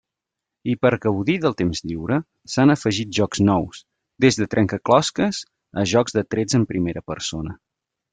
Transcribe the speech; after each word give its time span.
I 0.71 0.73
per 0.83 0.89
gaudir 1.01 1.33
del 1.41 1.51
temps 1.57 1.81
lliure 1.89 2.15
s'han 2.53 2.73
afegit 2.75 3.11
jocs 3.17 3.41
nous, 3.49 3.81
des 4.25 4.39
de 4.39 4.47
trencaclosques 4.55 5.43
a 5.83 5.85
jocs 5.93 6.17
de 6.19 6.25
trets 6.35 6.57
en 6.61 6.65
primera 6.73 7.05
persona. 7.13 7.55